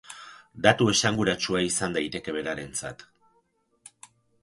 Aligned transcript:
Datu 0.65 0.87
esanguratsua 0.93 1.63
izan 1.67 1.95
daiteke 1.99 2.37
berarentzat. 2.41 3.09